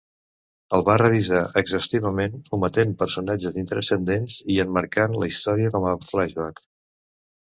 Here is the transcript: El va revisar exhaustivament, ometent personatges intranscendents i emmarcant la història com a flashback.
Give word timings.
El 0.77 0.83
va 0.85 0.93
revisar 1.01 1.41
exhaustivament, 1.61 2.39
ometent 2.57 2.95
personatges 3.03 3.59
intranscendents 3.63 4.39
i 4.53 4.57
emmarcant 4.65 5.15
la 5.25 5.31
història 5.35 5.73
com 5.77 5.87
a 5.91 5.95
flashback. 6.13 6.65